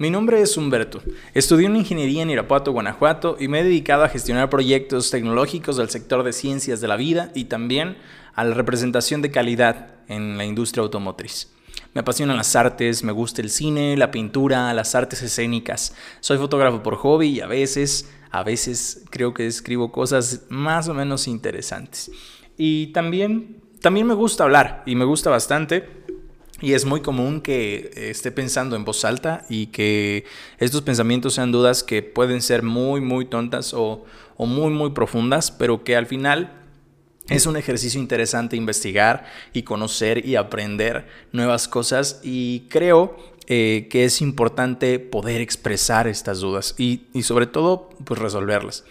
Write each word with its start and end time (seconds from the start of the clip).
mi 0.00 0.08
nombre 0.08 0.40
es 0.40 0.56
Humberto. 0.56 1.02
Estudié 1.34 1.66
una 1.66 1.76
ingeniería 1.76 2.22
en 2.22 2.30
Irapuato, 2.30 2.72
Guanajuato 2.72 3.36
y 3.38 3.48
me 3.48 3.60
he 3.60 3.64
dedicado 3.64 4.02
a 4.02 4.08
gestionar 4.08 4.48
proyectos 4.48 5.10
tecnológicos 5.10 5.76
del 5.76 5.90
sector 5.90 6.22
de 6.22 6.32
ciencias 6.32 6.80
de 6.80 6.88
la 6.88 6.96
vida 6.96 7.30
y 7.34 7.44
también 7.44 7.98
a 8.34 8.44
la 8.44 8.54
representación 8.54 9.20
de 9.20 9.30
calidad 9.30 9.96
en 10.08 10.38
la 10.38 10.46
industria 10.46 10.82
automotriz. 10.84 11.52
Me 11.92 12.00
apasionan 12.00 12.38
las 12.38 12.56
artes, 12.56 13.04
me 13.04 13.12
gusta 13.12 13.42
el 13.42 13.50
cine, 13.50 13.94
la 13.98 14.10
pintura, 14.10 14.72
las 14.72 14.94
artes 14.94 15.20
escénicas. 15.20 15.94
Soy 16.20 16.38
fotógrafo 16.38 16.82
por 16.82 16.96
hobby 16.96 17.28
y 17.28 17.40
a 17.42 17.46
veces, 17.46 18.10
a 18.30 18.42
veces 18.42 19.04
creo 19.10 19.34
que 19.34 19.46
escribo 19.46 19.92
cosas 19.92 20.46
más 20.48 20.88
o 20.88 20.94
menos 20.94 21.28
interesantes. 21.28 22.10
Y 22.56 22.86
también, 22.94 23.60
también 23.82 24.06
me 24.06 24.14
gusta 24.14 24.44
hablar 24.44 24.82
y 24.86 24.94
me 24.94 25.04
gusta 25.04 25.28
bastante. 25.28 26.00
Y 26.60 26.74
es 26.74 26.84
muy 26.84 27.00
común 27.00 27.40
que 27.40 27.90
esté 27.94 28.30
pensando 28.30 28.76
en 28.76 28.84
voz 28.84 29.04
alta 29.04 29.46
y 29.48 29.66
que 29.66 30.24
estos 30.58 30.82
pensamientos 30.82 31.34
sean 31.34 31.52
dudas 31.52 31.82
que 31.82 32.02
pueden 32.02 32.42
ser 32.42 32.62
muy, 32.62 33.00
muy 33.00 33.24
tontas 33.24 33.72
o, 33.74 34.04
o 34.36 34.46
muy, 34.46 34.70
muy 34.70 34.90
profundas, 34.90 35.50
pero 35.50 35.84
que 35.84 35.96
al 35.96 36.06
final 36.06 36.52
es 37.28 37.46
un 37.46 37.56
ejercicio 37.56 38.00
interesante 38.00 38.56
investigar 38.56 39.24
y 39.52 39.62
conocer 39.62 40.26
y 40.26 40.36
aprender 40.36 41.06
nuevas 41.32 41.68
cosas 41.68 42.20
y 42.24 42.66
creo 42.68 43.16
eh, 43.46 43.88
que 43.90 44.04
es 44.04 44.20
importante 44.20 44.98
poder 44.98 45.40
expresar 45.40 46.06
estas 46.06 46.38
dudas 46.40 46.74
y, 46.78 47.02
sobre 47.22 47.46
todo 47.46 47.90
pues 48.04 48.20
resolverlas. 48.20 48.84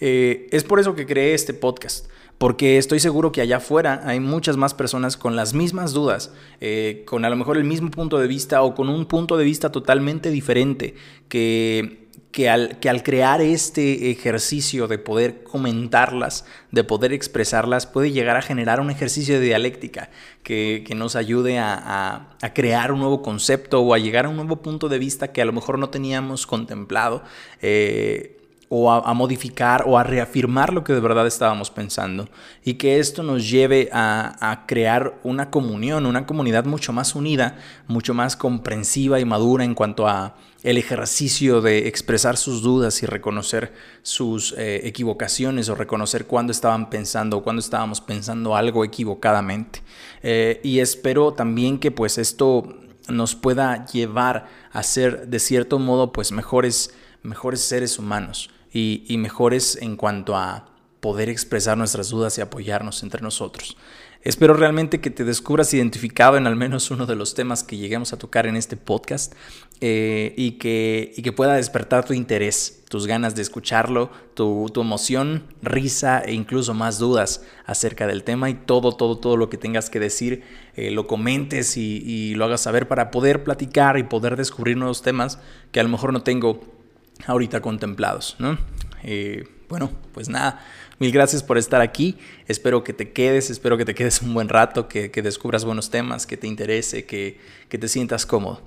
Eh, 0.00 0.48
es 0.52 0.64
por 0.64 0.80
eso 0.80 0.94
que 0.94 1.06
creé 1.06 1.34
este 1.34 1.54
podcast 1.54 2.06
porque 2.38 2.78
estoy 2.78 3.00
seguro 3.00 3.32
que 3.32 3.40
allá 3.40 3.56
afuera 3.56 4.02
hay 4.04 4.20
muchas 4.20 4.56
más 4.56 4.72
personas 4.72 5.16
con 5.16 5.34
las 5.34 5.54
mismas 5.54 5.92
dudas, 5.92 6.32
eh, 6.60 7.02
con 7.04 7.24
a 7.24 7.30
lo 7.30 7.34
mejor 7.34 7.56
el 7.56 7.64
mismo 7.64 7.90
punto 7.90 8.18
de 8.18 8.28
vista 8.28 8.62
o 8.62 8.76
con 8.76 8.88
un 8.88 9.06
punto 9.06 9.36
de 9.36 9.44
vista 9.44 9.72
totalmente 9.72 10.30
diferente, 10.30 10.94
que 11.28 12.06
que 12.30 12.48
al, 12.48 12.78
que 12.78 12.90
al 12.90 13.02
crear 13.02 13.40
este 13.40 14.10
ejercicio 14.10 14.86
de 14.86 14.98
poder 14.98 15.42
comentarlas, 15.42 16.44
de 16.70 16.84
poder 16.84 17.12
expresarlas, 17.12 17.86
puede 17.86 18.12
llegar 18.12 18.36
a 18.36 18.42
generar 18.42 18.80
un 18.80 18.90
ejercicio 18.90 19.40
de 19.40 19.46
dialéctica 19.46 20.10
que, 20.42 20.84
nos 20.94 21.16
ayude 21.16 21.58
a, 21.58 22.36
crear 22.54 22.92
un 22.92 23.00
nuevo 23.00 23.22
concepto 23.22 23.80
o 23.80 23.94
a 23.94 23.98
llegar 23.98 24.26
a 24.26 24.28
un 24.28 24.36
nuevo 24.36 24.56
punto 24.56 24.88
de 24.88 24.98
vista 24.98 25.32
que 25.32 25.42
a 25.42 25.44
lo 25.44 25.52
mejor 25.52 25.78
no 25.78 25.90
teníamos 25.90 26.46
contemplado. 26.46 27.22
Eh, 27.62 28.37
o 28.70 28.92
a, 28.92 29.14
modificar 29.14 29.84
o 29.86 29.98
a 29.98 30.02
reafirmar 30.02 30.74
lo 30.74 30.84
que 30.84 30.92
de 30.92 31.00
verdad 31.00 31.26
estábamos 31.26 31.70
pensando 31.70 32.28
y 32.62 32.74
que 32.74 32.98
esto 32.98 33.22
nos 33.22 33.48
lleve 33.48 33.88
a, 33.92 34.64
crear 34.66 35.18
una 35.22 35.50
comunión, 35.50 36.04
una 36.04 36.26
comunidad 36.26 36.66
mucho 36.66 36.92
más 36.92 37.14
unida, 37.14 37.56
mucho 37.86 38.12
más 38.12 38.36
comprensiva 38.36 39.20
y 39.20 39.24
madura 39.24 39.64
en 39.64 39.74
cuanto 39.74 40.06
a 40.06 40.36
el 40.62 40.76
ejercicio 40.76 41.62
de 41.62 41.88
expresar 41.88 42.36
sus 42.36 42.62
dudas 42.62 43.02
y 43.02 43.06
reconocer 43.06 43.72
sus 44.02 44.54
eh, 44.58 44.86
equivocaciones 44.86 45.68
o 45.68 45.74
reconocer 45.74 46.26
cuándo 46.26 46.50
estaban 46.52 46.90
pensando 46.90 47.38
o 47.38 47.42
cuándo 47.42 47.60
estábamos 47.60 48.00
pensando 48.00 48.56
algo 48.56 48.84
equivocadamente. 48.84 49.82
Eh, 50.22 50.60
y 50.62 50.80
espero 50.80 51.32
también 51.32 51.78
que 51.78 51.90
pues 51.90 52.18
esto 52.18 52.76
nos 53.08 53.34
pueda 53.34 53.86
llevar 53.86 54.46
a 54.72 54.82
ser 54.82 55.28
de 55.28 55.38
cierto 55.38 55.78
modo 55.78 56.12
pues 56.12 56.32
mejores, 56.32 56.92
mejores 57.22 57.60
seres 57.60 57.98
humanos 57.98 58.50
y, 58.72 59.16
mejores 59.18 59.78
en 59.80 59.96
cuanto 59.96 60.36
a 60.36 60.68
poder 61.00 61.28
expresar 61.28 61.78
nuestras 61.78 62.10
dudas 62.10 62.38
y 62.38 62.40
apoyarnos 62.40 63.02
entre 63.02 63.22
nosotros. 63.22 63.76
Espero 64.22 64.52
realmente 64.52 65.00
que 65.00 65.10
te 65.10 65.24
descubras 65.24 65.72
identificado 65.72 66.36
en 66.36 66.48
al 66.48 66.56
menos 66.56 66.90
uno 66.90 67.06
de 67.06 67.14
los 67.14 67.34
temas 67.34 67.62
que 67.62 67.76
lleguemos 67.76 68.12
a 68.12 68.18
tocar 68.18 68.48
en 68.48 68.56
este 68.56 68.76
podcast 68.76 69.32
eh, 69.80 70.34
y, 70.36 70.52
que, 70.52 71.12
y 71.16 71.22
que 71.22 71.30
pueda 71.30 71.54
despertar 71.54 72.04
tu 72.04 72.14
interés, 72.14 72.82
tus 72.88 73.06
ganas 73.06 73.36
de 73.36 73.42
escucharlo, 73.42 74.10
tu, 74.34 74.68
tu, 74.74 74.80
emoción, 74.80 75.44
risa 75.62 76.18
e 76.18 76.32
incluso 76.34 76.74
más 76.74 76.98
dudas 76.98 77.44
acerca 77.64 78.08
del 78.08 78.24
tema 78.24 78.50
y 78.50 78.54
todo, 78.54 78.90
todo, 78.96 79.18
todo 79.18 79.36
lo 79.36 79.48
que 79.48 79.56
tengas 79.56 79.88
que 79.88 80.00
decir, 80.00 80.42
eh, 80.74 80.90
lo 80.90 81.06
comentes 81.06 81.76
y, 81.76 82.02
y 82.04 82.34
lo 82.34 82.44
hagas 82.44 82.62
saber 82.62 82.88
para 82.88 83.12
poder 83.12 83.44
platicar 83.44 83.98
y 83.98 84.02
poder 84.02 84.36
descubrir 84.36 84.76
nuevos 84.76 85.02
temas 85.02 85.38
que 85.70 85.78
a 85.78 85.84
lo 85.84 85.90
mejor 85.90 86.12
no 86.12 86.24
tengo 86.24 86.77
ahorita 87.26 87.60
contemplados, 87.60 88.36
¿no? 88.38 88.58
Eh, 89.02 89.48
bueno, 89.68 89.90
pues 90.12 90.28
nada, 90.28 90.64
mil 90.98 91.12
gracias 91.12 91.42
por 91.42 91.58
estar 91.58 91.80
aquí. 91.80 92.16
Espero 92.46 92.84
que 92.84 92.92
te 92.92 93.12
quedes, 93.12 93.50
espero 93.50 93.76
que 93.76 93.84
te 93.84 93.94
quedes 93.94 94.22
un 94.22 94.32
buen 94.34 94.48
rato, 94.48 94.88
que, 94.88 95.10
descubras 95.10 95.64
buenos 95.64 95.90
temas, 95.90 96.26
que 96.26 96.36
te 96.36 96.46
interese, 96.46 97.04
que, 97.04 97.38
que 97.68 97.78
te 97.78 97.88
sientas 97.88 98.24
cómodo. 98.24 98.62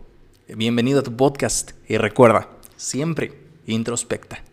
Bienvenido 0.47 1.00
a 1.00 1.03
tu 1.03 1.16
podcast 1.16 1.72
y 1.88 1.97
recuerda, 1.97 2.50
siempre 2.75 3.34
introspecta. 3.66 4.44